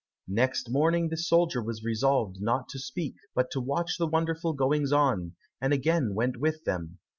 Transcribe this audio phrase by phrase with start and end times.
[0.33, 4.91] Next morning the soldier was resolved not to speak, but to watch the wonderful goings
[4.91, 6.97] on, and again went with them.